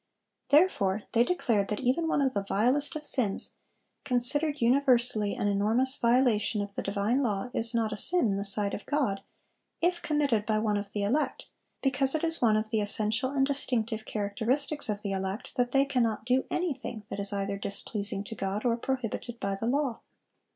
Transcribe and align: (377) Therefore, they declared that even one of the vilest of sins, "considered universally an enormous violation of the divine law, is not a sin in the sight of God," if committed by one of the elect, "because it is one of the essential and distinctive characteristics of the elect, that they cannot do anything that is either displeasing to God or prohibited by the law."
(377) 0.49 0.49
Therefore, 0.57 1.09
they 1.11 1.23
declared 1.23 1.67
that 1.67 1.79
even 1.81 2.07
one 2.07 2.23
of 2.23 2.33
the 2.33 2.41
vilest 2.41 2.95
of 2.95 3.05
sins, 3.05 3.59
"considered 4.03 4.59
universally 4.59 5.35
an 5.35 5.47
enormous 5.47 5.95
violation 5.95 6.59
of 6.59 6.73
the 6.73 6.81
divine 6.81 7.21
law, 7.21 7.51
is 7.53 7.75
not 7.75 7.93
a 7.93 7.95
sin 7.95 8.31
in 8.31 8.35
the 8.37 8.43
sight 8.43 8.73
of 8.73 8.87
God," 8.87 9.21
if 9.79 10.01
committed 10.01 10.43
by 10.43 10.57
one 10.57 10.75
of 10.75 10.91
the 10.93 11.03
elect, 11.03 11.45
"because 11.83 12.15
it 12.15 12.23
is 12.23 12.41
one 12.41 12.57
of 12.57 12.71
the 12.71 12.81
essential 12.81 13.29
and 13.29 13.45
distinctive 13.45 14.03
characteristics 14.05 14.89
of 14.89 15.03
the 15.03 15.11
elect, 15.11 15.55
that 15.55 15.69
they 15.69 15.85
cannot 15.85 16.25
do 16.25 16.45
anything 16.49 17.03
that 17.11 17.19
is 17.19 17.31
either 17.31 17.55
displeasing 17.59 18.23
to 18.23 18.33
God 18.33 18.65
or 18.65 18.77
prohibited 18.77 19.39
by 19.39 19.53
the 19.53 19.67
law." 19.67 19.99